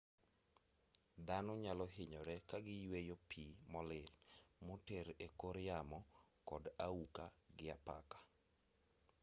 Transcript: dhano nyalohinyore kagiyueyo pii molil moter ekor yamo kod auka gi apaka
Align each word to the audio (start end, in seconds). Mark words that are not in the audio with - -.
dhano 1.27 1.53
nyalohinyore 1.63 2.35
kagiyueyo 2.49 3.15
pii 3.29 3.53
molil 3.73 4.07
moter 4.65 5.07
ekor 5.25 5.55
yamo 5.67 5.99
kod 6.49 6.63
auka 6.87 7.25
gi 7.57 7.65
apaka 7.75 8.17